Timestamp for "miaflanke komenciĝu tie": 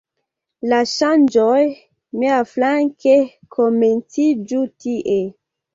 2.23-5.25